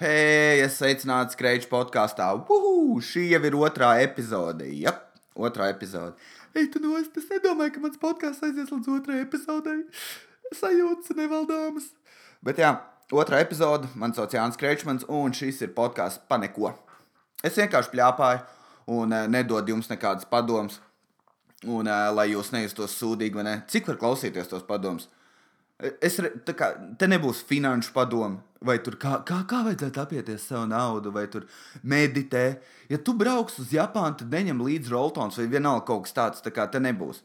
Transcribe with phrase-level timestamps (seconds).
[0.00, 2.24] Hei, es sveicināts Kreiča podkāstā.
[2.48, 4.64] Uhu, šī jau ir otrā epizode.
[4.72, 4.94] Jā,
[5.36, 6.16] otrā epizode.
[6.56, 9.82] Ei, tu no es, nedomāju, ka mans podkāsts aizies līdz otrajai epizodei.
[10.56, 11.90] Sajūtas nevaldāmas.
[12.40, 12.72] Bet jā,
[13.12, 13.90] otrā epizode.
[13.92, 16.72] Man sauc Jānis Kreičmans, un šis ir podkāsts pa neko.
[17.44, 18.40] Es vienkārši pļāpāju
[18.96, 20.80] un uh, nedodu jums nekādas padomas.
[21.68, 23.58] Un uh, lai jūs nejustos sūdīgi, ne?
[23.68, 25.12] Cik var klausīties tos padomus?
[25.82, 26.68] Es, re- kā,
[26.98, 31.48] te nebūs finanšu padomu, vai tur kā, kā, kā vajadzētu apieties savu naudu, vai tur
[31.82, 32.44] meditē.
[32.92, 36.44] Ja tu brauks uz Japānu, tad neņem līdzi roltons vai vienalga kaut kas tāds.
[36.44, 37.24] Tā kā te nebūs.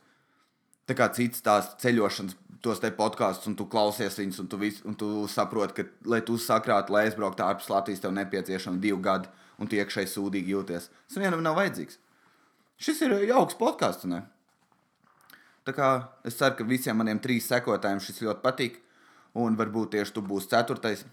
[0.90, 4.80] Tā kā cits tās ceļošanas, tos te podkāstus, un tu klausies viņus, un tu, vis,
[4.88, 9.30] un tu saproti, ka, lai tu sakrātu, lai aizbrauktu ārpus Latvijas, tev nepieciešami divi gadi,
[9.60, 10.90] un tu iekšēji sūdīgi jūties.
[11.12, 12.00] Tas vienam nav vajadzīgs.
[12.82, 14.24] Šis ir jauks podkāsts, ne?
[15.68, 15.88] Tā kā
[16.24, 18.78] es ceru, ka visiem maniem trīs sekotājiem šis ļoti patīk.
[19.38, 21.04] Un varbūt tieši tu būsi ceturtais.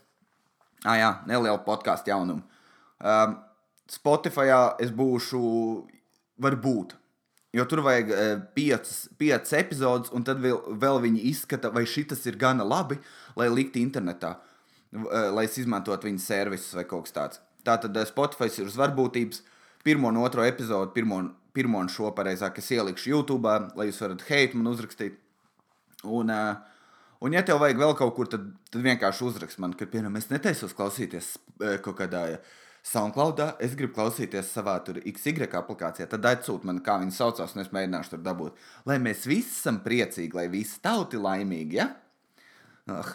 [0.85, 2.45] Ah, jā, neliela podkāstu jaunuma.
[3.03, 3.35] Um,
[3.91, 5.41] Spotify es būšu,
[6.45, 6.95] varbūt.
[7.55, 12.25] Jo tur vajag uh, piecas, piecas epizodes, un tad vēl, vēl viņi izskata, vai šis
[12.31, 13.01] ir gana labi,
[13.39, 17.43] lai liktu internetā, uh, lai es izmantotu viņu servisus vai kaut kas tāds.
[17.67, 19.43] Tātad Spotify ir uz varbūtības.
[19.85, 21.21] Pirmo un otro epizodu, pirmo,
[21.53, 25.19] pirmo un šo pareizāk, es ielikšu YouTube, lai jūs varat hate man uzrakstīt.
[26.05, 26.89] Un, uh,
[27.25, 30.31] un ja tev vajag vēl kaut kur, tad, tad vienkārši uzrakst man, ka, piemēram, es
[30.33, 32.25] netaisos klausīties uh, kaut kādā
[32.85, 37.65] SoundCloudā, es gribu klausīties savā tur XY aplikācijā, tad atsūt man, kā viņi saucās, un
[37.65, 38.65] es mēģināšu tur dabūt.
[38.89, 41.89] Lai mēs visi esam priecīgi, lai visi tauti laimīgi, ja?
[42.93, 43.15] Ah.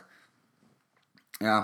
[1.40, 1.60] Jā.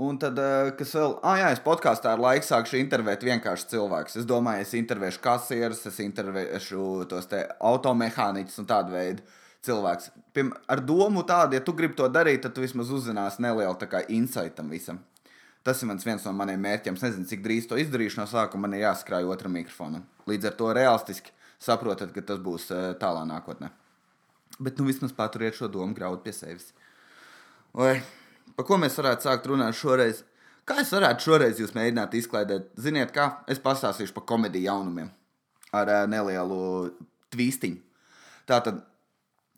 [0.00, 4.16] Un tad, eh, kas vēl, ah, jā, es podkāstā ar laiku sākšu intervēt vienkārši cilvēkus.
[4.22, 9.26] Es domāju, es intervēšu kasierus, es intervēšu tos te automehāniķus un tādu veidu
[9.66, 10.08] cilvēkus.
[10.32, 13.76] Piem, ar domu tādu, ja tu gribi to darīt, tad tu vismaz uzzināsi nelielu
[14.08, 15.02] insightam visam.
[15.62, 16.96] Tas ir viens no maniem mērķiem.
[16.96, 18.64] Es nezinu, cik drīz to izdarīšu no sākuma.
[18.64, 20.06] Man ir jāskrāj otram mikrofonam.
[20.26, 23.68] Līdz ar to realistiski saprotat, ka tas būs eh, tālā nākotnē.
[24.58, 26.72] Bet nu vismaz paturiet šo domu graudu pie sevis.
[27.76, 28.00] Vai
[28.60, 30.18] par ko mēs varētu sākt runāt šoreiz?
[30.68, 32.66] Kā es varētu šoreiz jūs mēģināt izklaidēt?
[32.76, 35.08] Ziniet, kā es pastāstīšu par komēdiju jaunumiem
[35.72, 36.58] ar uh, nelielu
[37.32, 37.80] tvīstiņu.
[38.50, 38.82] Tātad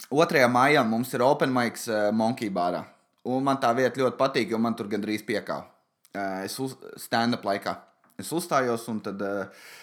[0.06, 0.46] 2.
[0.54, 2.84] maijā mums ir Open Mics uh, Monkey Bārā.
[3.26, 5.66] Un man tā vieta ļoti patīk, jo man tur gandrīz piekāva.
[6.12, 6.58] Uh, es
[7.02, 7.74] stand-up laikā.
[8.22, 9.18] Es uzstājos, un tad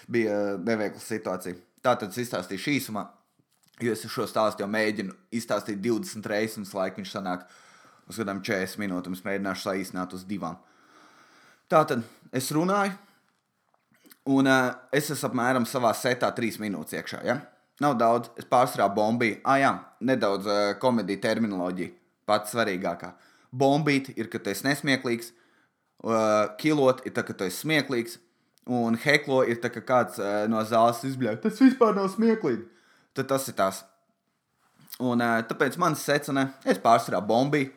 [0.08, 1.60] bija neveikla situācija.
[1.84, 3.04] Tātad es izstāstīšu īsumā,
[3.84, 7.50] jo es šo stāstu jau mēģinu izstāstīt 20 reizes, un tas laika viņš sanāk
[8.10, 9.16] uz kādām 40 minūtēm.
[9.16, 10.58] Es mēģināšu saīsināt uz divām.
[11.70, 12.02] Tātad
[12.36, 12.96] es runāju,
[14.34, 17.22] un uh, es esmu apmēram savā setā trīs minūtes iekšā.
[17.28, 17.40] Ja?
[17.84, 19.40] Nav daudz, es pārsvarā bombīju.
[19.48, 21.94] Ah, jā, nedaudz uh, komēdija terminoloģija,
[22.28, 23.14] pats svarīgākā.
[23.56, 25.32] Bombīt ir, ka tu esi nesmieklīgs,
[26.04, 28.20] uh, kilot ir tā, ka tu esi smieklīgs,
[28.70, 31.40] un heklo ir tā, ka kāds uh, no zāles izbļauj.
[31.46, 32.66] Tas vispār nav smieklīgi.
[33.18, 33.84] Tad tas ir tas.
[35.00, 37.72] Un uh, tāpēc man secina, es pārsvarā bombīju.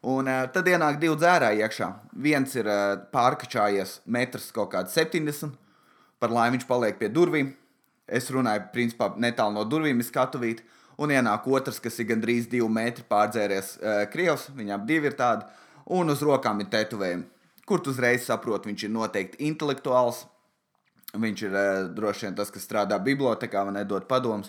[0.00, 1.86] Un uh, tad ienāk divi dzērāji iekšā.
[2.24, 5.52] Viens ir uh, pārkačājies metrs kaut kāds 70,
[6.20, 7.50] par laimi viņš paliek pie durvīm.
[8.08, 10.64] Es runāju, principā, netālu no durvīm, skatuvīt.
[11.00, 15.44] Un ienāk otrs, kas ir gandrīz divi metri pārdzēries uh, krievs, viņam divi ir tādi,
[15.92, 17.28] un uz rokām ir tetovējumi.
[17.68, 20.24] Kur tu uzreiz saproti, viņš ir noteikti intelektuāls.
[21.12, 24.48] Viņš ir uh, droši vien tas, kas strādā bibliotekā, man nedod padomus,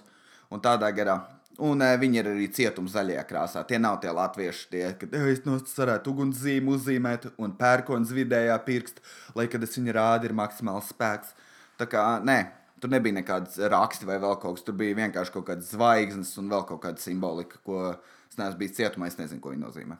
[0.52, 1.20] un tādā garā.
[1.60, 3.62] Un uh, viņi ir arī cietuma zaļajā krāsā.
[3.68, 9.02] Tie nav tie latvieši, tie, ka "Eh, es varētu ugunszīmi uzzīmēt, un pērkons vidējā pirksta,
[9.36, 11.36] lai, kad es viņu rādu, ir maksimāls spēks.
[11.78, 12.48] Tā kā, nē,
[12.80, 14.64] tur nebija nekādas raksti vai vēl kaut kas.
[14.64, 17.98] Tur bija vienkārši kaut kādas zvaigznes un vēl kaut kāda simbolika, ko
[18.30, 19.98] es neesmu bijis cietumā, es nezinu, ko viņi nozīmē.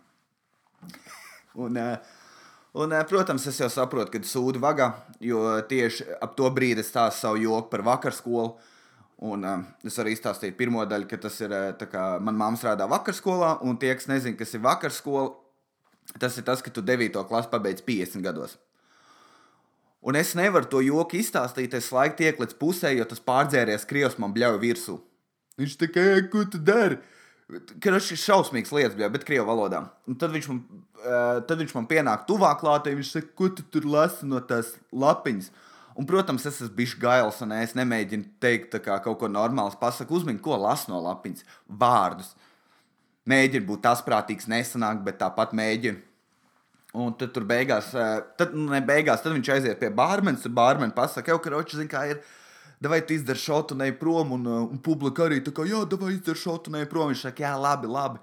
[1.56, 1.98] Un, eh,
[2.74, 6.92] un, eh, protams, es jau saprotu, ka sūdu vagā, jo tieši ap to brīdi es
[6.92, 8.58] stāstu savu joku par vakarskolu.
[9.22, 12.88] Un, uh, es arī izstāstīju pirmo daļu, ka tas ir uh, kā manā mamā strādā
[12.90, 15.30] vakarskolā, un tie, kas nezina, kas ir vakarskola,
[16.18, 17.22] tas ir tas, ka tu 9.
[17.30, 18.58] klasi pabeidz 50 gados.
[20.02, 24.18] Un es nevaru to joku izstāstīt, es laiku tiek līdz pusē, jo tas pārdzēries krievs
[24.18, 24.98] man bļauj virsū.
[25.62, 26.98] Viņš tā kā, "Ej, ko tu dari?
[27.84, 29.90] Tas ir šausmīgs lietas, bļauj, bet krievu valodā.
[30.08, 30.64] Un tad viņš man,
[30.98, 34.74] uh, tad viņš man pienāk tuvāk klātē, viņš saka, ko tu tur lasi no tās
[34.92, 35.52] lapiņas.
[35.96, 39.74] Un, protams, es esmu bijis gails, un es nemēģinu teikt kā kaut ko normālu.
[39.80, 41.44] Pasaku, uzmini, ko lasu no lapiņas.
[41.68, 42.32] Vārdus.
[43.28, 46.00] Mēģinu būt tas prātīgs, nesanāk, bet tāpat mēģinu.
[47.02, 50.56] Un tad tur beigās, eh, tad, nu, ne beigās, tad viņš aiziet pie bārmenes, un
[50.56, 52.24] bārmenis pasakā, ka roči zina, kā ir.
[52.82, 56.14] Vai tu izdari šotu, ne prom, un, eh, un publika arī tā kā, jā, vai
[56.14, 57.12] izdari šotu, ne prom.
[57.12, 58.20] Viņš saka, jā, labi, labi.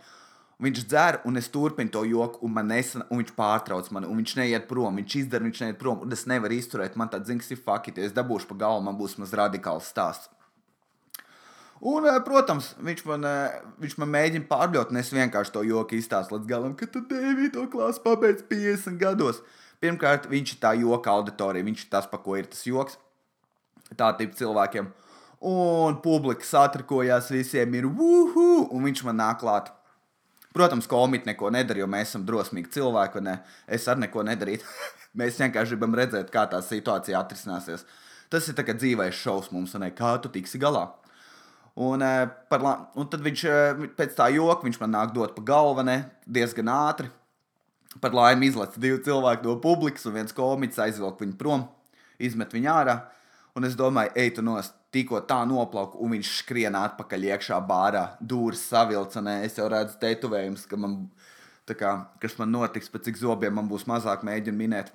[0.59, 4.33] Viņš dzer, un es turpinu to joku, un, nesen, un viņš pārtrauc mani, un viņš
[4.41, 4.97] neiet prom.
[4.99, 6.97] Viņš izdara, viņš neiet prom, un es nevaru izturēt.
[6.99, 10.33] Man tāds zināms, ir fakti, ja es dabūšu pa galvu, man būs maz radikāls stāsts.
[11.79, 15.95] Un, eh, protams, viņš man, eh, viņš man mēģina pārbļaut, un es vienkārši to joku
[15.95, 17.69] izstāstu līdz galam, ka tu 9.
[17.71, 19.41] klasi pabeidz 50 gados.
[19.81, 22.97] Pirmkārt, viņš ir tā joka auditorija, viņš ir tas, pa ko ir tas joks.
[23.95, 24.91] Tā tipa cilvēkiem.
[25.41, 29.71] Un publika satrikojās, visiem ir uhu, un viņš man nāk klāt.
[30.59, 33.37] Protams, komiti neko nedara, jo mēs esam drosmīgi cilvēki, ne?
[33.71, 34.67] es arī neko nedarītu.
[35.21, 37.85] mēs vienkārši gribam redzēt, kā tā situācija atrisināsies.
[38.29, 40.89] Tas ir dzīvais šovs mums, un kā tu tiksi galā.
[41.79, 42.65] Un, eh, par,
[42.99, 46.11] un tad viņš eh, pēc tā joka man nāk dot pa galvu ne?
[46.27, 47.07] diezgan ātri.
[48.03, 51.69] Par laimi izlaiž divi cilvēki no publikas, un viens komiķis aizvelk viņu prom,
[52.19, 52.99] izmet viņu ārā.
[53.55, 58.05] Un es domāju, ej, tu nost, tikko tā noplauka, un viņš skrien atpakaļ iekšā bārā,
[58.21, 59.23] dūris savilca.
[59.25, 59.41] Ne?
[59.47, 61.01] Es jau redzu tetovējumus, ka man,
[61.69, 64.93] kā, kas man notiks, pēc cik zobiem man būs mazāk mēģina minēt.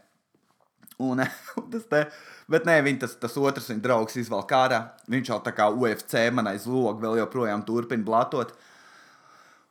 [1.01, 1.23] Un,
[1.59, 2.03] un tas te,
[2.51, 4.83] bet nē, viņa tas, tas otrs, viņa draugs izvelk ārā.
[5.09, 8.55] Viņš jau tā kā UFC man aiz loga vēl joprojām turpina blatot.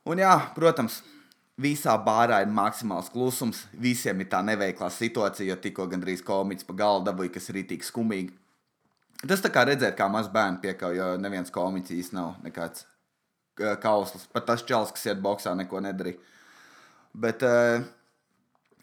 [0.07, 1.01] Un jā, protams,
[1.63, 3.67] visā bārā ir maksimāls klusums.
[3.79, 7.87] Visiem ir tā neveiklā situācija, jo tikko gandrīz komiķis pa galdu dabūja, kas ir rītīgi
[7.87, 8.42] skumīgi.
[9.23, 12.87] Tas tā kā redzēt, kā maz bērnu piekāpja, jo neviens komiķis īsti nav nekāds
[13.83, 14.27] kauslis.
[14.33, 16.19] Pat tas čels, kas iet boxā, neko nedarīja.
[17.23, 17.45] Bet,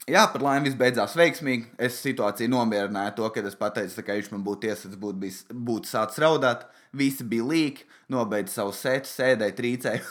[0.07, 1.65] jā, par laimi viss beidzās veiksmīgi.
[1.81, 5.91] Es situāciju nomierināju to, ka es pateicu, ka viņš man būtu iesaistīts, būtu, bijis, būtu
[5.91, 6.59] sācis raudāt.
[6.95, 10.01] Visi bija līki, nobeidza savu sēdi, sēdēja, trīcēja.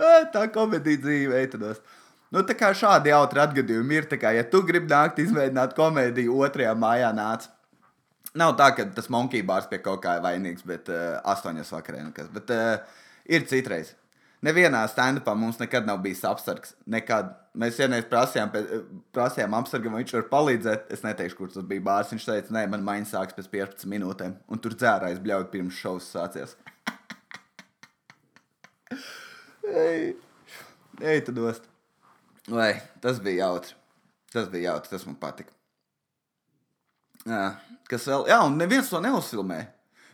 [0.34, 1.78] tā komēdija dzīve, eitādos.
[2.30, 6.76] Nu, tā kā šādi jautri atgadījumi ir, kā, ja tu gribi nākt izveidot komēdiju, otrajā
[6.78, 7.48] mājā nāc.
[8.38, 12.04] Nav tā, ka tas monkey bārs pie kaut kā ir vainīgs, bet uh, astoņos vakarā
[12.04, 12.28] nekas.
[12.30, 13.96] Bet uh, ir citreiz.
[14.46, 16.76] Nevienā stand-upā mums nekad nav bijis apsargs.
[16.88, 17.34] Nekad.
[17.60, 18.52] Mēs vienreiz prasījām,
[19.10, 20.86] prasījām apsargam, viņš var palīdzēt.
[20.94, 22.12] Es neteikšu, kurš tas bija bārs.
[22.14, 24.38] Viņš teica, nē, man maiņa sāks pēc 15 minūtēm.
[24.46, 26.54] Un tur dzērājis bļauj pirms šovs sācies.
[29.70, 30.14] Ej,
[31.02, 31.66] ej, tu dost.
[32.50, 33.74] Vai tas bija jautri?
[34.32, 35.52] Tas bija jautri, tas man patika.
[37.26, 37.44] Jā,
[37.90, 38.26] kas vēl?
[38.30, 39.60] Jā, un neviens to neuzfilmē.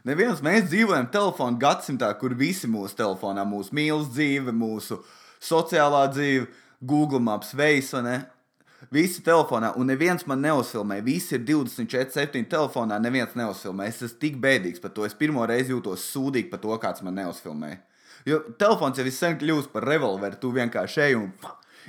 [0.06, 5.00] Neviens mēs dzīvojam telefonu gadsimtā, kur visi mūsu telefonā, mūsu mīlestības dzīve, mūsu
[5.42, 6.46] sociālā dzīve,
[6.80, 8.02] Google Maps, Veisa.
[8.92, 11.00] Visi telefonā, un neviens man neuzfilmē.
[11.02, 13.88] Visi ir 24, 7 telefonā, neviens neuzfilmē.
[13.88, 15.06] Es esmu tik bēdīgs par to.
[15.08, 17.72] Es pirmo reizi jūtos sūdīgi par to, kāds man neuzfilmē.
[18.28, 20.38] Jo telefons jau sen kļuvis par revolveru.
[20.38, 21.32] Tu vienkārši ej un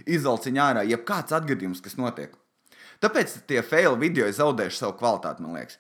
[0.05, 2.35] izvelciņā ārā jebkāds atgadījums, kas notiek.
[3.01, 5.77] Tāpēc tie fail video zaudējuši savu kvalitāti, man liekas.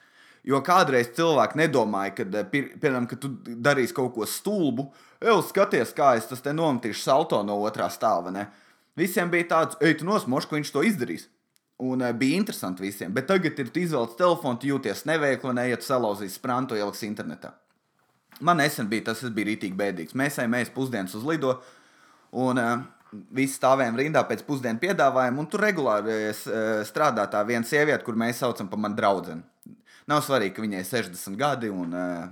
[0.47, 5.93] Jo kādreiz cilvēki nedomāja, ka, eh, piemēram, ka tu darīsi kaut ko stulbu, jau skaties,
[5.93, 8.31] kā es tas te nometīšu salto no otrā stāva.
[8.31, 8.47] Ne?
[8.95, 11.27] Visiem bija tāds, ej, tu nosmoši, ka viņš to izdarīs.
[11.77, 13.13] Un uh, bija interesanti visiem.
[13.13, 17.53] Bet tagad ir izvēlēts telefonu, tu jūties neveikli, neiet salauzīs sprantu, ieliks internetā.
[18.41, 20.15] Man nesen bija tas, tas bija rītīgi bēdīgs.
[20.17, 21.59] Mēs ejam, mēs pusdienas uz lido.
[22.31, 22.79] Un uh,
[23.35, 26.41] visi stāvējām rindā pēc pusdienu piedāvājuma, un tur regulāri eh,
[26.87, 29.39] strādā tā viena sieviete, kur mēs saucam par manu draugu.
[30.07, 32.27] Nav svarīgi, ka viņai ir 60 gadi, un uh,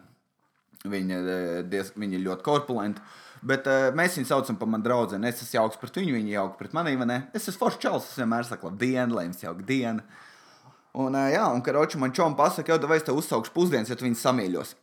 [0.88, 3.04] viņa, eh, diez, viņa ir ļoti korpulenta.
[3.46, 5.20] Bet uh, mēs viņu saucam par manu draugu.
[5.28, 6.96] Es esmu jauks pret viņu, viņa jauka pret mani.
[7.36, 10.06] Es esmu foršs čels, es vienmēr saku, labdien, lai jums jauka diena.
[10.96, 14.00] Un, uh, jā, un karoči man čom pasaka, jau, vai es tev uzsaukšu pusdienas, ja
[14.00, 14.78] tu viņu samīļos.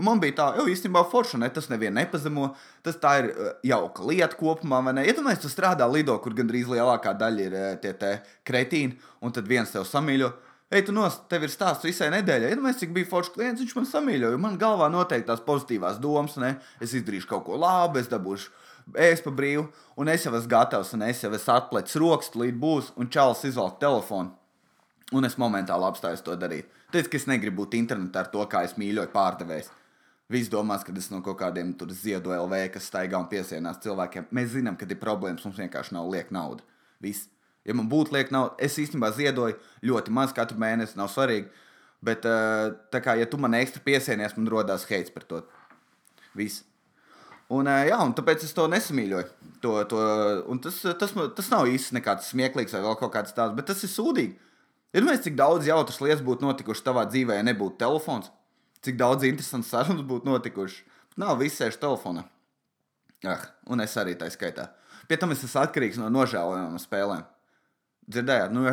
[0.00, 2.50] Un man bija tā, jau īstenībā forša, ne, tas nevienu nepazemo.
[2.86, 4.80] Tas tā ir uh, jauka lieta kopumā.
[4.90, 8.14] Iedomājieties, ja tu strādā lido, kur gandrīz lielākā daļa ir uh, tie, tie
[8.48, 10.32] kretīni, un tad viens tev samīļo.
[10.70, 12.54] Ej, tu nos, tev ir stāsts visai nedēļai.
[12.54, 14.40] Iedomājieties, cik bija foršs klients, viņš man samīļoja.
[14.40, 16.54] Man galvā noteikti tās pozitīvās domas, ne?
[16.80, 18.52] es izdarīšu kaut ko labu, es dabūšu
[18.98, 19.66] ēst pa brīvu,
[20.00, 23.44] un es jau esmu gatavs, un es jau esmu atplecis rokas, līdz būs, un čalis
[23.48, 24.32] izvelk telefonu.
[25.10, 26.70] Un es momentāli apstājos to darīt.
[26.94, 29.70] Teicu, ka es negribu būt internetā ar to, kā es mīļoju pārdevējs.
[30.30, 34.28] Visi domās, ka tas no kaut kādiem ziedu LV, kas staigā un piesienās cilvēkiem.
[34.30, 36.62] Mēs zinām, ka ir problēmas, mums vienkārši nav lieka nauda.
[37.02, 37.26] Viss.
[37.66, 39.58] Ja man būtu lieka nauda, es īstenībā ziedoju
[39.90, 41.50] ļoti maz katru mēnesi, nav svarīgi.
[42.00, 45.42] Bet, eh, tā kā, ja tu man ekstra piesienies, man rodās heits par to.
[46.38, 46.62] Viss.
[47.50, 49.28] Un, eh, jā, un tāpēc es to nesamīļoju.
[49.60, 49.98] To, to,
[50.62, 54.38] tas, tas, tas nav īsti nekāds smieklīgs vai kaut kāds tāds, bet tas ir sūdīgi.
[54.94, 58.30] Ir mēs, cik daudz jautras lietas būtu notikušas tavā dzīvē, ja nebūtu telefons
[58.84, 60.84] cik daudz interesantu sarunas būtu notikušas.
[61.20, 62.24] Nav viss sēž telefonā.
[63.26, 64.70] Ah, un es arī tā skaitā.
[65.08, 67.24] Pie tam es esmu atkarīgs no nožēlojamām spēlēm.
[68.10, 68.64] Dzirdējāt, no,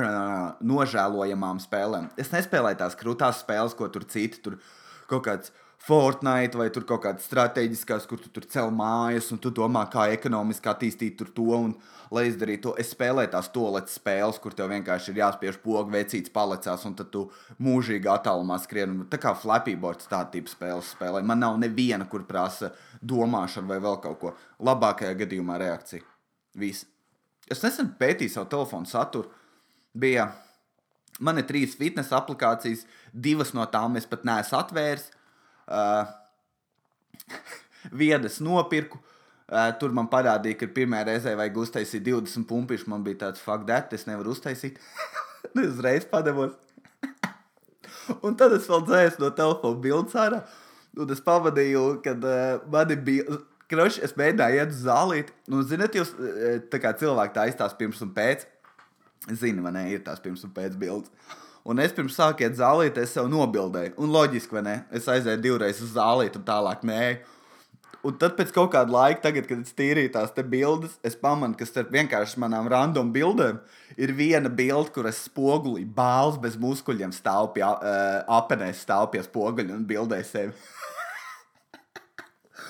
[0.66, 2.12] nožēlojamām spēlēm.
[2.18, 4.60] Es nespēlēju tās krūtās spēles, ko tur citi tur
[5.10, 9.51] kaut kāds Fortnite vai tur kaut kādas strateģiskās, kur tu tur cel mājas un tu
[9.55, 11.46] domā, kā ekonomiski attīstīt tur to.
[11.55, 11.75] Un,
[12.12, 16.34] lai izdarītu to, es spēlēju tās toaletes spēles, kur tev vienkārši ir jāspiež pogu, vecīts
[16.34, 17.25] palicās, un tad tu
[17.63, 19.03] mūžīgi attālumā skrien.
[19.12, 21.24] Tā kā Flappy Bird tāda tipa spēles spēlē.
[21.24, 22.72] Man nav neviena, kur prasa
[23.03, 24.34] domāšanu vai vēl kaut ko.
[24.63, 26.03] Labākajā gadījumā reakcija.
[26.57, 26.88] Viss.
[27.48, 29.31] Es nesen pētīju savu telefonu saturu.
[29.98, 30.29] Bija
[31.24, 35.12] man ir trīs fitnes aplikācijas, divas no tām es pat neesmu atvēris.
[35.78, 36.06] Uh,
[37.92, 39.00] Viedas nopirku.
[39.48, 42.88] Uh, tur man parādīja, ka pirmā reize vajag uztaisīt 20 pumpiņus.
[42.92, 44.80] Man bija tāds fakts, ka es nevaru uztaisīt.
[45.50, 46.56] es uzreiz padevos.
[48.26, 50.42] un tad es vēl dzēsu no telefona bildes ārā.
[50.98, 53.40] Un es pavadīju, kad uh, man bija.
[53.68, 55.34] Kroši, es mēģināju iet uz zālīti.
[55.52, 56.14] Nu, zināt, jūs
[56.72, 58.46] tā kā cilvēki tā izstāsta pirms un pēc.
[59.28, 61.12] Zini, man ir tās pirms un pēc bildes.
[61.68, 63.98] Un es pirms sākiet zālīt, es sev nobildēju.
[64.00, 64.76] Un loģiski, vai ne?
[64.96, 67.02] Es aizēju divreiz uz zālīti un tālāk nē.
[68.08, 71.66] Un tad pēc kaut kāda laika, tagad, kad es tīrīju tās bildes, es pamanu, ka
[71.68, 73.60] starp vienkārši manām random bildēm
[74.00, 79.26] ir viena bilde, kur es spogulī bāls bez muskuļiem stāv pie uh, apenēs, stāv pie
[79.26, 80.54] spoguļa un bildē sevi.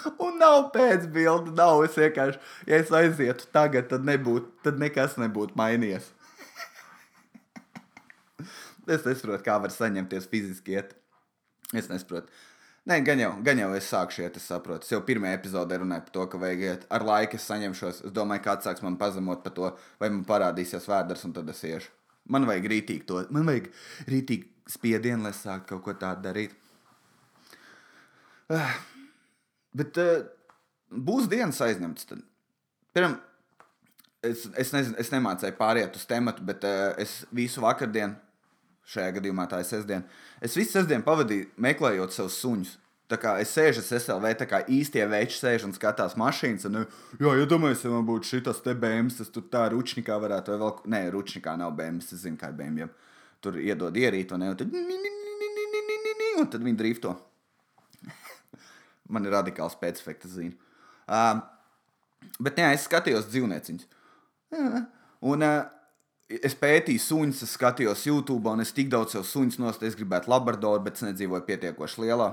[0.25, 1.83] un nav pēcbilde, nav.
[1.85, 6.15] Es vienkārši, ja es aizietu tagad, tad, nebūtu, tad nekas nebūtu mainījies.
[8.87, 10.93] Es nesaprotu, kā var saņemties fiziski iet.
[11.75, 12.31] Es nesaprotu.
[12.87, 14.87] Nē, gan jau, gan jau es sākšu iet, es saprotu.
[14.87, 16.85] Es jau pirmajā epizodē runāju par to, ka vajag iet.
[16.93, 17.99] Ar laiku es saņemšos.
[18.07, 21.59] Es domāju, ka atsāks man pazemot par to, vai man parādīsies vēders, un tad es
[21.67, 21.91] iešu.
[22.31, 23.67] Man vajag rītīgi to, man vajag
[24.07, 26.55] rītīgi spiedienu, lai sāktu kaut ko tādu darīt.
[28.47, 28.71] Uh,
[29.75, 30.23] bet uh,
[30.87, 32.07] būs dienas aizņemtas.
[32.07, 32.23] Tad.
[32.95, 33.17] Piemēram,
[34.31, 38.15] es, es, nezinu, es nemācīju pāriet uz tematu, bet uh, es visu vakardienu
[38.87, 40.19] šajā gadījumā tā ir sestdiena.
[40.43, 42.75] Es visu sestdienu pavadīju meklējot savus suņus.
[43.07, 46.65] Tā kā es sēžu SLV, tā kā īstie veči sēž un skatās mašīnas.
[46.67, 46.81] Un,
[47.15, 50.73] jā, iedomājieties, ja man būtu šis te bēmas, tas tur tā ručnikā varētu, vai vēl,
[50.91, 52.91] nē, ručnikā nav bēmas, es zinu, kā ir bēmiem.
[53.43, 54.75] Tur iedod ierīt, un, un tad,
[56.41, 57.13] un tad viņi drifto.
[59.13, 60.59] man ir radikāls pēcefekts, zinu.
[61.07, 61.39] Uh,
[62.43, 63.87] bet, jā, es skatījos dzīvnieciņus.
[65.31, 65.61] Un uh,
[66.27, 69.91] es pētīju suņus, es skatījos YouTube, un es tik daudz sev suņus nostāju.
[69.91, 72.31] Es gribētu labradoru, bet es nedzīvoju pietiekoši lielā,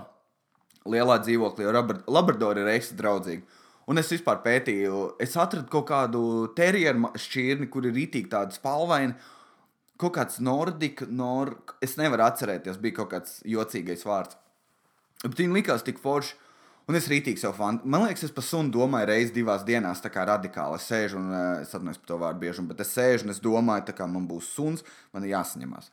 [0.90, 1.84] lielā dzīvoklī, jo
[2.18, 3.62] labradori ir ekstra draudzīgi.
[3.90, 6.22] Un es vispār pētīju, es atradu kaut kādu
[6.56, 9.16] terjeru šķirni, kur ir rītīgi tāda spalvaina.
[10.00, 11.52] Kaut kāds nordiks, nor...
[11.84, 14.38] es nevaru atcerēties, bija kaut kāds jocīgais vārds.
[15.22, 16.34] Bet viņi likās tik forši.
[16.84, 17.90] Un es rītīgi sev fantāzēju.
[17.94, 20.76] Man liekas, es par sunu domāju reizes divās dienās, tā kā radikāli.
[20.76, 23.40] Es sēžu un uh, es atceros par to vārdu bieži, bet es sēžu un es
[23.40, 25.88] domāju, ka man būs suns, man ir jāsaņemās.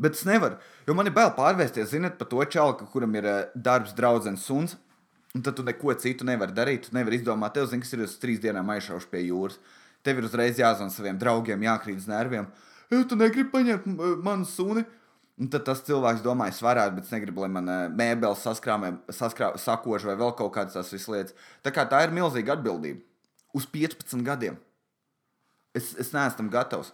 [0.00, 3.40] Bet es nevaru, jo man ir bail pārvērsties, zinot, par to čalku, kuram ir uh,
[3.56, 4.76] darbs, draugs, suns.
[5.30, 6.88] Un tad tu neko citu nevari darīt.
[6.88, 9.60] Tu nevari izdomāt, tev zini, kas ir uz trīs dienām aizšaušu pie jūras.
[10.02, 12.48] Tev ir uzreiz jāzvan saviem draugiem, jākrīt uz nerviem.
[12.90, 13.86] Ja tu negribi paņemt
[14.26, 14.82] manu suni,
[15.40, 18.90] Un tad tas cilvēks domā, es varētu, bet es negribu, lai man uh, mēbeles saskrāmē,
[19.16, 21.32] saskrā, sakož vai vēl kaut kādas tās lietas.
[21.64, 23.00] Tā kā tā ir milzīga atbildība.
[23.56, 24.58] Uz 15 gadiem.
[25.72, 26.92] Es, es neesmu tam gatavs.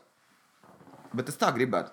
[1.17, 1.91] Bet es tā gribētu.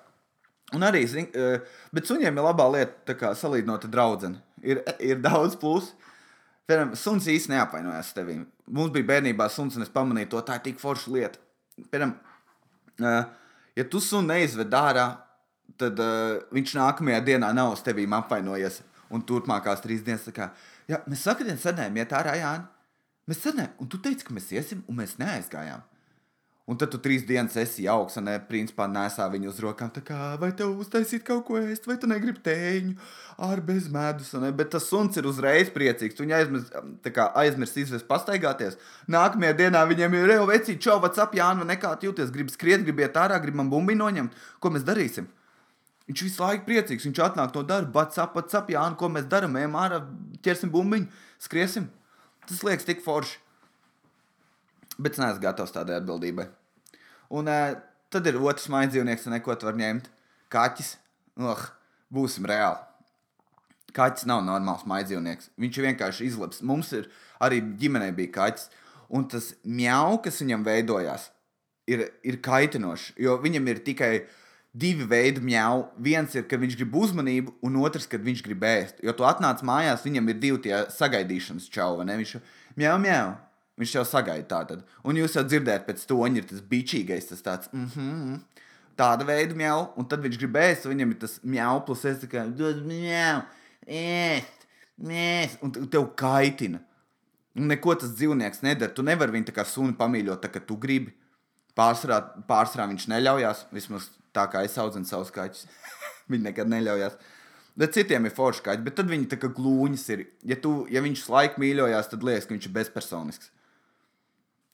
[0.78, 4.36] Un arī, zin, uh, bet suņiem ir labā lieta, kā salīdzinot ar draugu.
[4.62, 5.98] Ir, ir daudz plusu.
[6.70, 8.38] Piemēram, suns īsti neapvainojās tevi.
[8.70, 11.42] Mums bija bērnībā suns, un es pamanīju to, tā ir tik forša lieta.
[11.90, 12.14] Piemēram,
[13.02, 13.24] uh,
[13.74, 15.10] ja tu sunu neizved ārā,
[15.80, 18.82] tad uh, viņš nākamajā dienā nav uz tevīm apvainojies.
[19.14, 20.50] Un turpmākās trīs dienas, kā,
[20.90, 22.70] jā, mēs sakām, senēm iet ārā, Jāni.
[23.30, 25.84] Mēs senēm, un tu teici, ka mēs iesim, un mēs neaizgājām.
[26.64, 29.90] Un tad tu trīs dienas esi jauks, un, ne, principā, nesā viņu uz rokām.
[29.92, 32.94] Tā kā, vai tev uztaisīt kaut ko ēst, vai tu negribi tēņu
[33.50, 34.30] ar bez medus.
[34.40, 34.54] Ne?
[34.56, 36.22] Bet tas suns ir uzreiz priecīgs.
[36.24, 36.78] Viņa aizmirst,
[37.12, 38.80] kā, aizmirst izvest pastaigāties.
[39.12, 42.32] Nākamajā dienā viņam ir jau vecīt, čau, vats ap Jānu, nekā jūties.
[42.32, 44.40] Gribu skriet, gribu iet ārā, gribu man bumbiņu noņemt.
[44.64, 45.28] Ko mēs darīsim?
[46.10, 47.06] Viņš visu laiku priecīgs.
[47.08, 50.02] Viņš atnāk no darba, bats ap, bats ap, Jāni, ko mēs darām, ejam ārā,
[50.44, 51.08] ķersim bumbiņu,
[51.44, 51.88] skriesim.
[52.50, 53.40] Tas liekas tik forši.
[55.00, 56.50] Bet es neesmu gatavs tādai atbildībai.
[57.34, 57.78] Un uh,
[58.14, 60.12] tad ir otrs mājas dzīvnieks, neko tu vari ņemt.
[60.54, 60.98] Kaķis.
[61.40, 61.64] Oh,
[62.14, 62.84] būsim reāli.
[63.96, 65.50] Kaķis nav normāls mājas dzīvnieks.
[65.64, 66.62] Viņš vienkārši izlabs.
[66.68, 67.08] Mums ir
[67.42, 68.68] arī ģimenē bija kaķis.
[69.14, 71.30] Un tas mjau, kas viņam veidojās,
[71.90, 73.14] ir, ir kaitinošs.
[73.22, 74.40] Jo viņam ir tikai uh,
[74.74, 75.88] divi veidi mjau.
[76.02, 79.02] Viens ir, ka viņš grib uzmanību, un otrs, kad viņš grib ēst.
[79.06, 82.08] Jo tu atnāc mājās, viņam ir divi tie sagaidīšanas čauvi.
[82.10, 82.42] Viņš jau
[82.76, 83.36] mjau, mjau.
[83.82, 84.82] Viņš jau sagaida tādu.
[85.04, 87.70] Un jūs jau dzirdējat, pēc toņa ir tas bičīgais, tas tāds.
[87.74, 88.42] Mm -hmm.
[88.98, 92.52] Tāda veida mjau, un tad viņš grib ēst, viņam ir tas mjau, plus es tikai
[92.54, 93.42] dod mjau,
[93.88, 94.64] ēst,
[95.02, 96.80] Nē, un te- tev kaitina.
[97.58, 98.94] Un neko tas dzīvnieks nedara.
[98.94, 101.14] Tu nevari viņu tā kā suni pamīļot, tā kā tu gribi.
[101.78, 103.66] Pārsvarā, pārsvarā viņš neļaujās.
[103.74, 105.68] Vismaz tā kā es audzinu savus kaķus.
[106.32, 107.18] viņi nekad neļaujās.
[107.80, 110.28] Bet citiem ir forši kaķi, bet tad viņi tā kā glūņas ir.
[110.46, 113.50] Ja, tu, ja viņš laiku mīļojās, tad liekas, ka viņš ir bezpersonisks.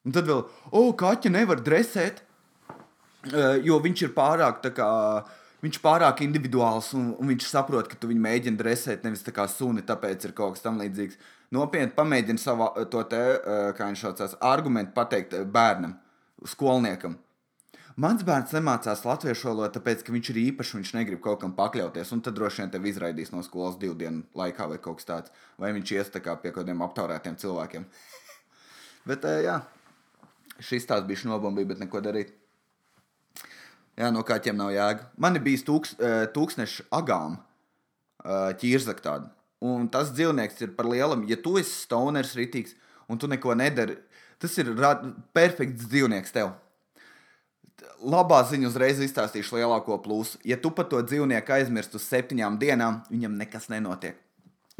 [0.04, 0.42] Un tad vēl,
[0.76, 2.22] oh, kaķi nevar dresēt,
[3.28, 4.88] eh, jo viņš ir pārāk, tā kā,
[5.64, 9.32] viņš ir pārāk individuāls un, un viņš saprot, ka tu viņu mēģini dresēt, nevis tā
[9.36, 11.20] kā suni, tāpēc ir kaut kas tam līdzīgs.
[11.56, 15.96] Nopietni pamēģini savu eh, to te, eh, kā viņš saucās, argumentu pateikt bērnam,
[16.48, 17.16] skolniekam.
[18.00, 22.12] Mans bērns nemācās latviešu valodu, tāpēc, ka viņš ir īpašs, viņš negrib kaut kam pakļauties.
[22.14, 25.34] Un tad droši vien tevi izraidīs no skolas divu dienu laikā, vai kaut kas tāds.
[25.60, 27.84] Vai viņš ies tā kā pie kaut kādiem aptaurētiem cilvēkiem.
[29.10, 29.58] Bet, jā,
[30.64, 32.32] šis tās bija nobombīja, bet neko darīt.
[33.98, 35.10] Jā, no kaķiem nav jēga.
[35.20, 35.94] Man ir bijis tūks,
[36.36, 37.36] tūkstneša agām
[38.60, 39.28] ķīrzak tāda.
[39.64, 41.26] Un tas dzīvnieks ir par lielam.
[41.28, 42.76] Ja tu esi stoners ritīgs
[43.12, 43.98] un tu neko nedari,
[44.40, 44.72] tas ir
[45.36, 46.54] perfekts dzīvnieks tev.
[48.00, 50.38] Labā ziņa uzreiz izstāstīšu lielāko plusu.
[50.44, 54.18] Ja tu par to dzīvnieku aizmirsti uz septiņām dienām, viņam nekas nenotiek.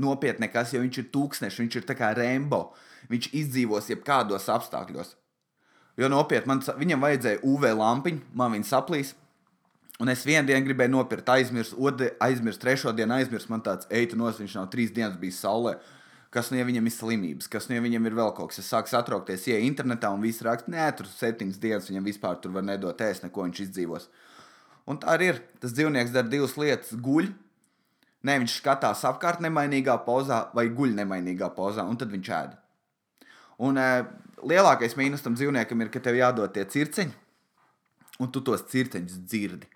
[0.00, 2.70] Nopietni nekas, jo viņš ir tūkstošs, viņš ir tā kā Rembo.
[3.10, 5.14] Viņš izdzīvos jebkādos apstākļos.
[6.00, 9.14] Jo nopietni, man, viņam vajadzēja UV lampiņu, man viņa saplīs.
[10.00, 13.50] Un es vienu dienu gribēju nopirkt, aizmirst, otru aizmirst, trešo dienu aizmirst.
[13.52, 15.74] Man tāds eitu nos, viņš nav trīs dienas bijis saulē.
[16.30, 18.60] Kas nu ja viņam ir slimības, kas nu ja viņam ir vēl kaut kas.
[18.62, 22.54] Es sāku satraukties, ja internetā un viss raksta, nē, tur septiņas dienas viņam vispār tur
[22.54, 24.06] var nedot ēst, neko viņš izdzīvos.
[24.90, 25.40] Un tā arī ir.
[25.62, 26.94] Tas dzīvnieks dara divas lietas.
[27.02, 27.32] Guļ,
[28.20, 32.56] Nē, viņš skatās apkārt nemainīgā pozā vai guļ nemainīgā pozā, un tad viņš ēd.
[33.64, 33.86] Un e,
[34.44, 37.16] lielākais mīnus tam dzīvniekam ir, ka tev jādod tie circeņi,
[38.20, 39.70] un tu tos circeņus dzirdi.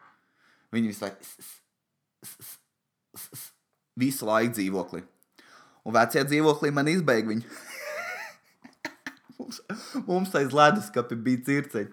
[0.76, 1.24] Viņi visu laiku,
[4.04, 5.04] visu laiku dzīvoklī.
[5.84, 7.44] Un vecie dzīvoklī man izbeig viņu.
[9.38, 9.60] mums,
[10.06, 11.90] mums aiz leduskapa bija circeņi.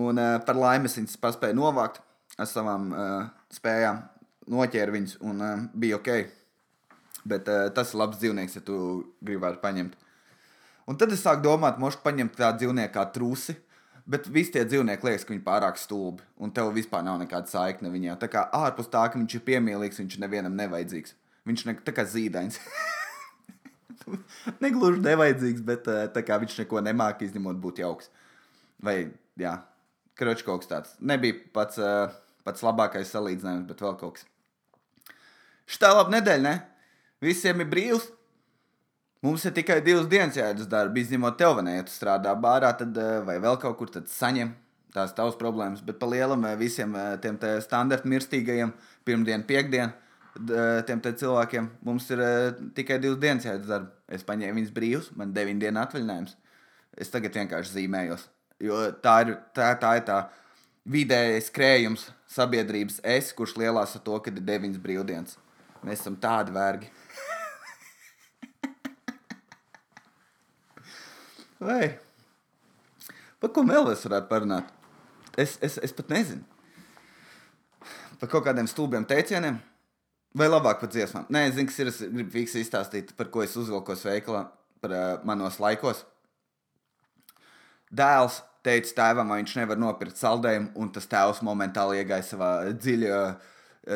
[0.00, 1.98] Un uh, par laimi es viņus paspēju novākt
[2.40, 4.04] ar savām uh, spējām,
[4.50, 6.12] noķēru viņus un uh, bija ok.
[7.28, 8.76] Bet uh, tas ir labs dzīvnieks, ja tu
[9.20, 9.98] gribētu paņemt.
[10.88, 13.58] Un tad es sāku domāt, mošu paņemt tādu dzīvnieku kā trusi.
[14.10, 16.24] Bet visi tie dzīvnieki liekas, ka viņi pārāk stulbi.
[16.40, 18.16] Un tev vispār nav nekāda saikne viņā.
[18.18, 21.14] Tā kā ārpus tā, ka viņš ir piemīlīgs, viņš nevienam nevajadzīgs.
[21.46, 22.58] Viņš ir tā kā zīdains.
[24.62, 28.10] Negluži nevajadzīgs, bet eh, tā kā viņš neko nemāķi izņemot, būt jauks.
[28.84, 28.96] Vai,
[29.40, 29.56] jā,
[30.20, 30.94] kroķis kaut kas tāds.
[31.00, 32.14] Nebija pats, eh,
[32.46, 34.26] pats labākais salīdzinājums, bet vēl kaut kas.
[35.70, 36.56] Šitā laba nedēļa, ne?
[37.22, 38.08] Visiem ir brīvs.
[39.22, 40.96] Mums ir tikai divas dienas jāiet uz darbu.
[40.96, 41.76] Izņemot tev, vai ne?
[41.76, 44.54] Ja tu strādā bārā, tad, eh, vai vēl kaut kur, tad saņem
[44.94, 45.84] tās tavas problēmas.
[45.86, 48.72] Bet pa lielam visiem tiem standarta mirstīgajiem,
[49.06, 49.92] pirmdien, piekdien,
[50.86, 53.90] tiem te cilvēkiem, mums ir eh, tikai divas dienas jāiet uz darbu.
[54.10, 56.36] Es paņēmu viņas brīvus, man deviņu dienu atvaļinājums.
[57.00, 58.22] Es tagad vienkārši zīmējos.
[58.60, 60.18] Jo tā ir tā, tā, ir tā
[60.90, 65.38] vidējais krējums sabiedrības es, kurš lielās ar to, ka ir deviņas brīvdienas.
[65.86, 66.88] Mēs esam tādi vergi.
[71.66, 71.86] Vai?
[73.40, 74.66] Par ko vēl es varētu parunāt?
[75.38, 76.44] Es, es, es pat nezinu.
[78.20, 79.56] Par kaut kādiem stulbiem teicieniem.
[80.30, 81.26] Vai labāk par dziesmām?
[81.32, 81.88] Nē, zinu, kas ir.
[81.90, 84.44] Es gribu fiksi izstāstīt, par ko es uzvilkos veikalā,
[84.82, 86.04] par uh, manos laikos.
[87.90, 93.18] Dēls teica tēvam, ka viņš nevar nopirkt saldējumu, un tas tēvs momentāli iegāja savā dziļā,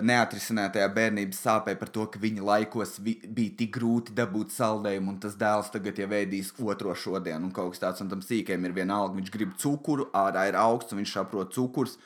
[0.02, 5.22] neatrisinātajā bērnības sāpē par to, ka viņa laikos vi bija tik grūti dabūt saldējumu, un
[5.22, 8.74] tas dēls tagad jau ēdīs otro šodienu, un kaut kas tāds, un tam sīkajam ir
[8.74, 9.14] vienalga.
[9.20, 11.98] Viņš grib cukuru, ārā ir augsts, un viņš saprot, cukurs,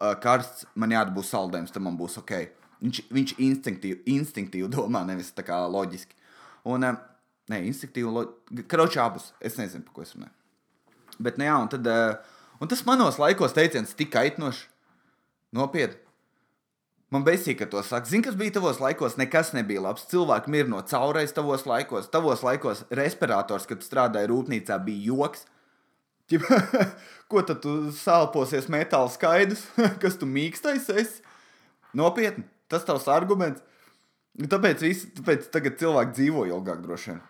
[0.00, 2.57] uh, karsts, man jādabū saldējums, tad man būs ok.
[2.78, 6.14] Viņš, viņš instinktīvi, instinktīvi domā, nevis tā kā loģiski.
[6.68, 6.98] Un, uh,
[7.50, 8.26] ne, instinktīvi, lo...
[8.70, 10.34] kroči abus, es nezinu, par ko es runāju.
[11.18, 14.68] Bet, nu, jā, un, tad, uh, un tas manos laikos teiciens tik kaitinošs,
[15.58, 16.04] nopietni.
[17.08, 18.04] Man beisīgi, ka to saka.
[18.10, 19.14] Zini, kas bija tavos laikos?
[19.16, 20.04] Nekas nebija labs.
[20.10, 22.10] Cilvēki mir no caurais tavos laikos.
[22.12, 25.46] Tavos laikos respirators, kad tu strādāji rūpnīcā, bija joks.
[26.28, 26.44] Ķip,
[27.32, 29.64] ko tad tu sālposies metāla skaidrs?
[30.02, 31.24] kas tu mīkstais esi?
[31.96, 33.64] Nopietni, tas tavs arguments.
[34.38, 37.22] Tāpēc, visi, tāpēc tagad cilvēki dzīvo ilgāk droši vien.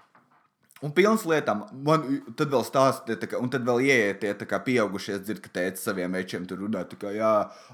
[0.85, 2.05] Un pilns lietām, man
[2.38, 6.12] tad vēl stāstiet, kā, un tad vēl ieiet tie kā pieaugušie, dzird, ka tēta saviem
[6.14, 7.33] večiem tur runā, kā, jā,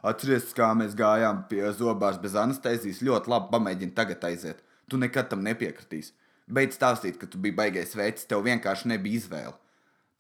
[0.09, 4.63] atceries, kā mēs gājām pie zobārs bez anestezijas, ļoti labi, pamēģini tagad aiziet.
[4.89, 6.15] Tu nekad tam nepiekritīsi.
[6.49, 9.57] Beidz stāstīt, ka tu biji baigais vecs, tev vienkārši nebija izvēle.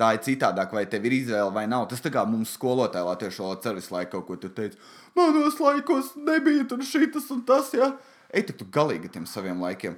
[0.00, 1.86] Tā ir citādāk, vai tev ir izvēle vai nav.
[1.90, 4.80] Tas tā kā mums skolotāja latviešu valodā visu laiku kaut ko teica.
[5.14, 7.92] Manos laikos nebija tur šitas un tas, jā.
[8.34, 9.94] Ej, tu galīgi tiem saviem laikiem.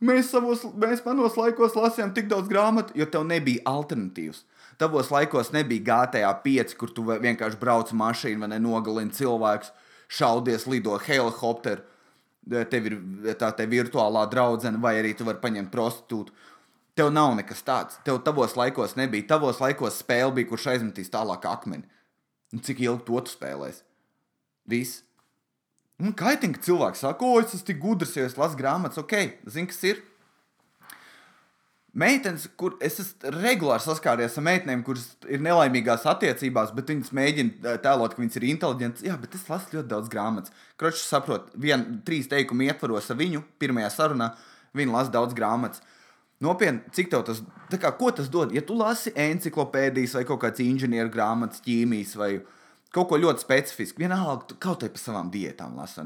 [0.00, 4.42] Mēs, savos, mēs manos laikos lasījām tik daudz grāmatu, jo tev nebija alternatīvas.
[4.80, 9.72] Tavos laikos nebija GTA 5, kur tu vienkārši brauc mašīnu vai nogalini cilvēkus,
[10.12, 11.84] šaudies, lido helikopteru.
[12.70, 12.98] Tev ir
[13.40, 16.36] tā te virtuālā draudzene, vai arī tu vari paņemt prostitūtu.
[16.96, 17.98] Tev nav nekas tāds.
[18.06, 19.28] Tev tavos laikos nebija.
[19.34, 21.84] Tavos laikos spēle bija, kurš aizmetīs tālāk akmeni.
[22.54, 23.82] Un cik ilgi to tu spēlēsi?
[24.70, 25.02] Viss.
[26.02, 29.14] Un kaitīgi cilvēki saka, o, es esmu tik gudrs, ja es lasu grāmatas, ok,
[29.48, 30.02] zini, kas ir.
[31.96, 37.78] Meitenes, kur es esmu regulāri saskāries ar meitenēm, kuras ir nelaimīgās attiecībās, bet viņas mēģina
[37.84, 39.06] tēlot, ka viņas ir inteliģentas.
[39.08, 40.52] Jā, bet es lasu ļoti daudz grāmatas.
[40.76, 44.34] Kročs saprot, vien trīs teikumu ietvaros ar viņu pirmajā sarunā,
[44.76, 45.80] viņa lasa daudz grāmatas.
[46.44, 47.40] Nopietni, cik tev tas,
[47.72, 48.52] kā, ko tas dod?
[48.52, 52.34] Ja tu lasi encyklopēdijas vai kaut kādas inženieru grāmatas, ķīmijas vai
[52.92, 56.04] kaut ko ļoti specifisku, vienalga, kaut kā pa savām diētām lasi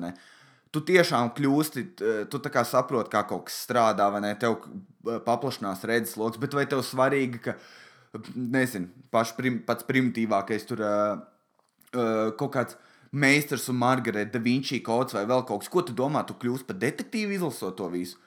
[0.71, 1.85] tu tiešām kļūsti,
[2.31, 4.35] tu saproti, kā kaut kas strādā, vai ne?
[4.39, 4.61] Tev
[5.27, 7.57] paplašinās redzes lokus, bet vai tev svarīgi, ka,
[8.35, 8.89] nezinu,
[9.37, 11.19] prim, pats primitīvākais tur uh,
[11.95, 12.79] uh, kaut kāds
[13.11, 16.67] meistars un Margarita da Vinci kods vai vēl kaut kas, ko tu domā, tu kļūsi
[16.69, 18.19] par detektīvu izlasot to visu?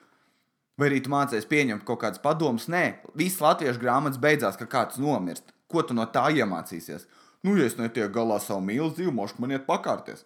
[0.79, 2.65] Vai arī tu mācīsies pieņemt kaut kādas padomas?
[2.71, 5.53] Nē, viss latviešu grāmatas beidzās, ka kāds nomirst.
[5.69, 7.05] Ko tu no tā iemācīsies?
[7.45, 10.23] Nu, ja es netieku galā savu mīlestību, mošu man iet pakārties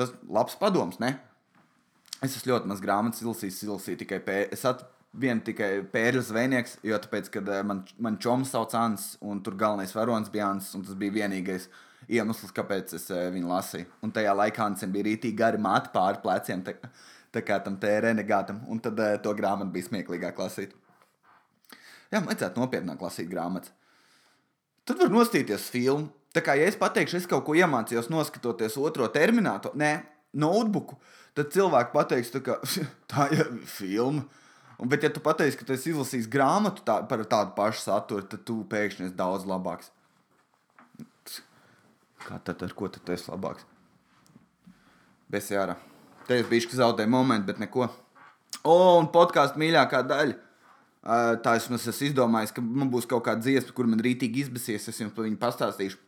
[0.00, 1.14] tas labs padoms, ne?
[2.20, 4.20] Es esmu ļoti maz grāmatas izlasījis, izlasīju tikai
[4.52, 4.74] esmu
[5.20, 9.56] viens tikai pērļu zvejnieks, jo tāpēc, kad eh, man, man čoms sauc Ants, un tur
[9.58, 11.66] galvenais varonis bija Ants, un tas bija vienīgais
[12.06, 13.88] iemesls, kāpēc es eh, viņu lasīju.
[14.06, 16.76] Un tajā laikā Ansim bija rītīgi gari māti pāri pleciem, tā,
[17.34, 20.72] tā kā tam te renegātam, un tad uh, to grāmatu bija smieklīgāk lasīt.
[22.10, 23.74] Jā, vajadzētu nopietnāk lasīt grāmatas.
[24.88, 29.08] Tad var nostīties filmu, Tā kā ja es pateikšu, es kaut ko iemācījos noskatoties otro
[29.10, 29.90] terminātoru, nē,
[30.38, 31.00] notebooku,
[31.34, 32.60] tad cilvēki pateiks, ka,
[33.10, 34.26] tā ir filma.
[34.80, 38.24] Un, bet, ja tu pateiksi, ka tu esi izlasījis grāmatu tā, par tādu pašu saturu,
[38.30, 39.90] tad tu pēkšņi esi daudz labāks.
[42.20, 43.66] Kā tad, ar ko tu esi labāks?
[45.30, 45.76] Besjāra.
[46.30, 47.88] Te es biju zaudēju momentu, bet neko.
[48.62, 50.36] O, un podkāstu mīļākā daļa.
[51.42, 54.86] Tā es esmu izdomājis, ka man būs kaut kāda dziesma, kur man rītīgi izbēsies.
[54.92, 55.98] Es jums par viņu pastāstīšu.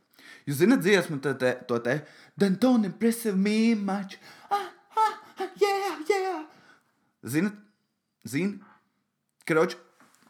[0.47, 1.97] Jūs zināt dziesmu to te, to te?
[2.39, 4.15] Then don't impress me much.
[4.47, 6.43] Ah, ah, ah, yeah, yeah.
[7.27, 7.59] Zinat?
[8.23, 8.61] Zini?
[9.49, 9.75] Kroč,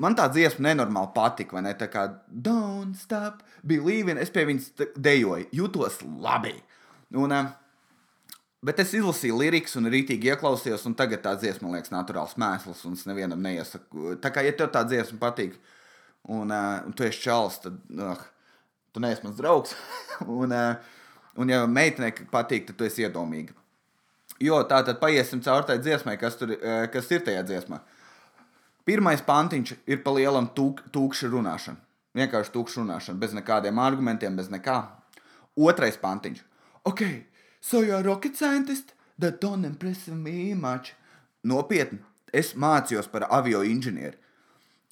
[0.00, 1.76] man tā dziesma nenormāli patika, vai ne?
[1.76, 4.16] Tā kā don't stop believing.
[4.16, 6.56] Es pie viņas dejoju, jutos labi.
[7.12, 7.36] Un,
[8.62, 12.84] Bet es izlasīju lirikas un rītīgi ieklausījos, un tagad tā dziesma man liekas naturāls mēsls,
[12.86, 14.18] un es nevienam neiesaku.
[14.22, 15.56] Tā kā, ja tev tā dziesma patīk,
[16.30, 18.22] un, uh, un tu esi čalis, tad, uh,
[18.92, 19.74] tu neesi mans draugs.
[20.40, 20.76] un, eh,
[21.36, 23.56] un, ja meitenei patīk, tad tu esi iedomīga.
[24.42, 27.80] Jo tā tad paiesim cauri tai dziesmai, kas, tur, eh, kas ir tajā dziesmā.
[28.84, 31.78] Pirmais pantiņš ir pa lielam tūk, tūkša runāšana.
[32.18, 34.80] Vienkārši tūkša runāšana, bez nekādiem argumentiem, bez nekā.
[35.56, 36.42] Otrais pantiņš.
[36.90, 37.04] Ok,
[37.62, 38.92] so you're a rocket scientist?
[39.18, 40.92] That don't impress me much.
[41.46, 42.00] Nopietni,
[42.34, 44.18] es mācījos par avio inženieri.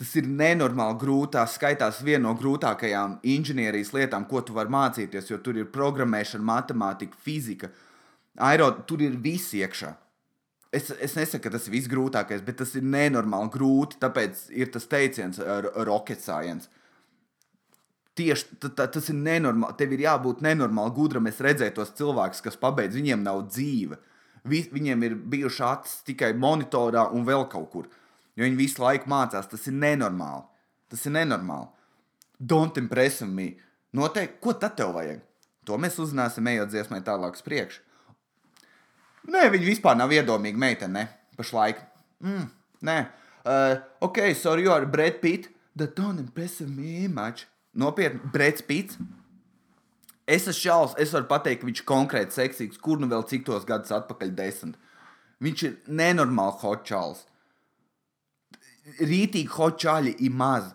[0.01, 1.35] Tas ir nenormāli grūti.
[1.37, 6.47] Tā skaitās viena no grūtākajām inženierijas lietām, ko tu vari mācīties, jo tur ir programmēšana,
[6.47, 7.69] matemātika, fizika.
[8.41, 9.91] Aero, tur ir viss iekšā.
[10.73, 13.99] Es, es nesaku, ka tas ir visgrūtākais, bet tas ir nenormāli grūti.
[14.01, 15.43] Tāpēc ir tas teiciens,
[15.91, 16.71] rocket science.
[18.21, 19.79] Tieši tas ir nenormāli.
[19.81, 21.31] Tev ir jābūt nenormāli gudram.
[21.31, 23.97] Es redzēju tos cilvēkus, kas pabeidz, viņiem nav dzīve.
[24.51, 27.89] Vi, viņiem ir bijuši acis tikai monitorā un vēl kaut kur
[28.41, 29.49] jo viņi visu laiku mācās.
[29.51, 30.47] Tas ir nenormāli.
[30.91, 31.69] Tas ir nenormāli.
[32.41, 33.53] Don't impress me.
[33.97, 35.21] Noteikti, ko tad tev vajag?
[35.69, 37.83] To mēs uzzināsim, ejot dziesmai tālāk uz priekšu.
[39.31, 41.35] Nē, viņa vispār nav iedomīga meitene, ne?
[41.37, 41.83] Pašlaik.
[42.25, 42.47] Mm,
[42.89, 42.97] nē,
[43.45, 43.75] uh,
[44.07, 45.51] ok, sorry, you are Brad Pitt.
[45.77, 47.45] That don't impress me much.
[47.79, 48.99] Nopietni, Brad Pitt.
[50.31, 53.67] Es esmu šausmas, es varu pateikt, ka viņš konkrēti seksīgs, kur nu vēl cik tos
[53.67, 54.79] gadus atpakaļ desmit.
[55.43, 57.25] Viņš ir nenormāli hot čāls
[58.99, 60.73] rītīgi hočāļi ir maz.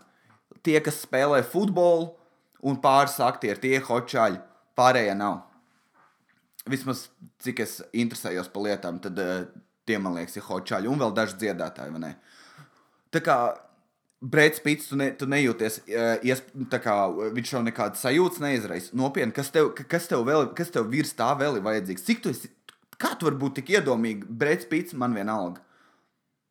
[0.66, 2.14] Tie, kas spēlē futbolu
[2.66, 4.40] un pāris aktieri, tie hočāļi,
[4.78, 5.44] pārējie nav.
[6.70, 7.06] Vismaz
[7.46, 9.44] cik es interesējos par lietām, tad uh,
[9.86, 12.16] tie man liekas ir hočāļi un vēl daži dziedātāji.
[13.14, 13.38] Tā kā
[14.26, 16.42] Brīsīs Pits, tu, ne, tu nejūties, uh, ies,
[16.82, 16.96] kā,
[17.36, 18.96] viņš jau nekādas sajūtas neizraisa.
[18.98, 22.06] Nopietni, kas tev, kas tev vēl, kas tev virs tā vēl ir vajadzīgs?
[22.08, 22.50] Cik tu esi,
[22.98, 24.26] kā tu vari būt tik iedomīgs?
[24.26, 25.62] Brīsīs Pits man vienalga.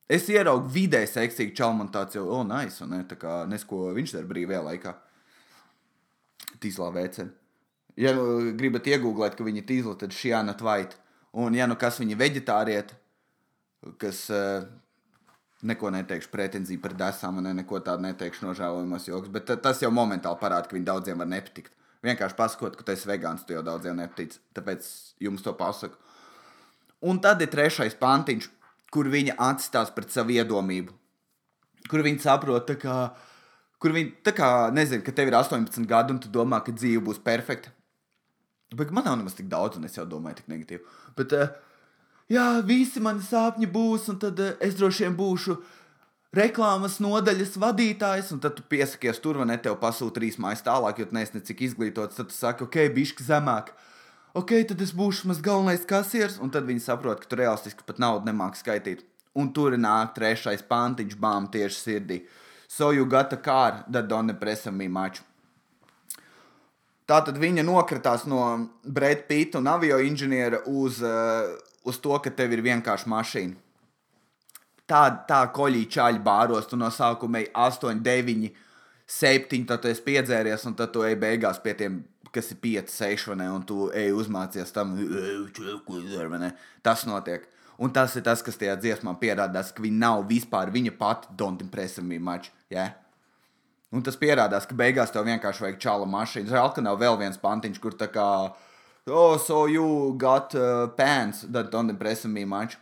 [0.04, 3.88] Es ieraugu vidēji seksīgu čaumu un tāds jau, oh, nice, un ne, tā kā nesko
[3.96, 4.92] viņš dara brīvajā laikā.
[6.60, 7.26] Tīzlā vēcē.
[8.00, 11.00] Ja nu, gribat iegūglēt, ka viņi ir tīzla, tad šī Anna Tvaita.
[11.40, 12.98] Un ja nu kas viņa veģetārieta,
[13.98, 14.66] kas, uh,
[15.64, 19.90] neko neteikšu pretenziju par desām, ne, neko tādu neteikšu nožēlojamos joks, bet ta- tas jau
[19.94, 21.72] momentāli parāda, ka viņi daudziem var nepatikt.
[22.04, 24.36] Vienkārši pasakot, ka tu esi vegāns, tu jau daudziem nepatīc.
[24.54, 24.88] Tāpēc
[25.24, 25.96] jums to pasaku.
[27.02, 28.48] Un tad ir trešais pantiņš,
[28.92, 30.92] kur viņa atstās pret savu iedomību.
[31.88, 32.98] Kur viņi saprot, kā,
[33.80, 37.02] kur viņi tā kā nezina, ka tev ir 18 gadi un tu domā, ka dzīve
[37.04, 37.72] būs perfekta.
[38.74, 40.84] Bet man nav nemaz tik daudz, un es jau domāju, tik negatīvi.
[41.16, 41.48] Bet, uh,
[42.32, 45.56] jā, visi mani sapņi būs, un tad uh, es droši vien būšu
[46.34, 50.98] reklāmas nodaļas vadītājs, un tad tu piesakies tur, vai ne, tev pasūta trīs mājas tālāk,
[50.98, 52.18] jo tu neesi necik izglītots.
[52.18, 53.74] Tad tu saki, ok, bišķi zemāk.
[54.34, 58.00] Ok, tad es būšu mans galvenais kasieris, un tad viņi saprot, ka tu realistiski pat
[58.02, 59.04] naudu nemāki skaitīt.
[59.38, 62.24] Un tur nāk trešais pantiņš, bām, tieši sirdī.
[62.66, 65.22] So you got a car that don't impress me much.
[67.06, 68.40] Tātad viņa nokritās no
[68.82, 71.52] Brīsīs Pita un avio inženiera uz, uh,
[71.84, 73.60] uz to, ka tev ir vienkārši mašīna.
[74.88, 78.50] Tā, tā koļī čaļi bāros, tu no sākuma ej 8, 9,
[79.08, 82.02] 7, tad tu esi piedzēries, un tad tu ej beigās pie tiem,
[82.34, 86.28] kas ir 5, 6, vai ne, un tu ej uzmācies tam, "Ej, čau, ko dari,
[86.28, 86.52] vai ne?
[86.82, 87.48] Tas notiek.
[87.78, 91.62] Un tas ir tas, kas tajā dziesmā pierādās, ka viņa nav vispār viņa pati don't
[91.62, 92.52] impress me much.
[92.70, 92.94] Yeah?
[93.94, 96.50] Un tas pierādās, ka beigās tev vienkārši vajag čāla mašīnu.
[96.50, 98.54] Žēl, ka nav vēl viens pantiņš, kur tā kā,
[99.08, 102.78] oh, so you got uh, pants that don't impress me much.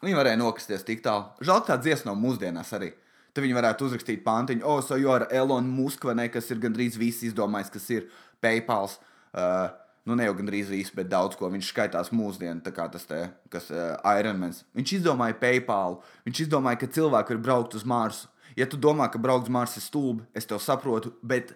[0.00, 1.28] Viņi varēja nokasties tik tālu.
[1.44, 2.94] Žēl, ka tā dziesma nav mūsdienās arī.
[3.30, 6.58] Tad viņi varētu uzrakstīt pantiņu, oh, so you are Elon Musk, vai ne, kas ir
[6.62, 8.08] gandrīz viss izdomājis, kas ir
[8.42, 8.88] PayPal.
[9.30, 9.68] Uh,
[10.08, 13.20] nu, ne jau gandrīz viss, bet daudz ko viņš skaitās mūsdienu, tā kā tas te,
[13.52, 14.64] kas uh, Ironmans.
[14.74, 18.30] Viņš izdomāja PayPal, viņš izdomāja, ka cilvēki var braukt uz Marsu.
[18.58, 21.52] Ja tu domā, ka braukt uz Marsu ir stulbi, es tev saprotu, bet,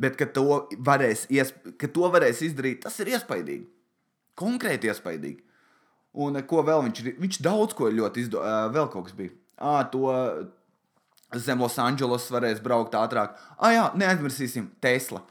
[0.00, 3.66] bet ka, to varēs, iesp ka to varēs izdarīt, tas ir iespaidīgi.
[4.40, 5.44] Konkrēti iespaidīgi.
[6.24, 7.12] Un eh, ko vēl viņš ir?
[7.20, 8.70] Viņš daudz ko ļoti izdomāja.
[8.74, 9.34] Vēl kaut kas bija.
[9.60, 10.08] À, to
[11.38, 13.36] zem Los Angeles varēs braukt ātrāk.
[13.58, 15.22] Ah, jā, neaizmirsīsim Tesla.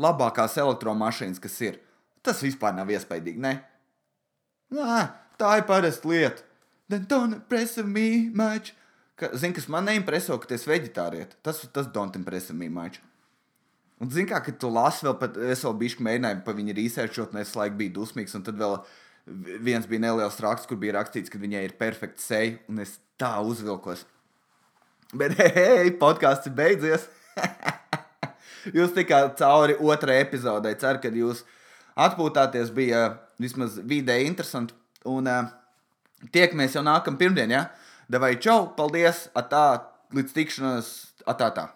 [0.00, 1.78] Labākās elektromašīnas, kas ir.
[2.24, 3.58] Tas vispār nav iespaidīgi, ne?
[4.74, 5.02] Nā,
[5.38, 6.42] tā ir parasta lieta.
[6.90, 8.48] Me.
[9.14, 11.36] Ka, zini, kas man neimpreso, ka tu esi veģetāriet.
[11.46, 12.98] Tas, tas don't impress me much.
[14.04, 17.32] Un zini, kā, kad tu lasi vēl, pat, es vēl biju mēģinājis pa viņu researchot,
[17.32, 18.74] un es laiku biju dusmīgs, un tad vēl
[19.64, 23.32] viens bija neliels raksts, kur bija rakstīts, ka viņai ir perfekta seja, un es tā
[23.40, 24.04] uzvilkos.
[25.16, 27.06] Bet, hei, hei podkāsts ir beidzies.
[28.76, 30.74] jūs tikāt cauri otrai epizodei.
[30.80, 31.44] Ceru, ka jūs
[32.00, 32.74] atpūtāties.
[32.74, 34.76] Bija uh, vismaz vidēji interesanti.
[35.08, 35.48] Un uh,
[36.34, 37.62] tiekamies jau nākamā pirmdienā.
[37.62, 37.64] Ja?
[38.10, 39.28] Devai čau, paldies!
[39.38, 39.64] Atā,
[40.12, 40.92] līdz tikšanās!
[41.30, 41.70] Atā, tā!